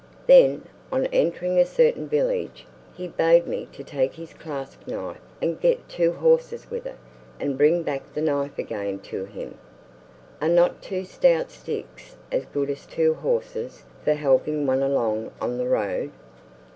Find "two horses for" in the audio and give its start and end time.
12.87-14.15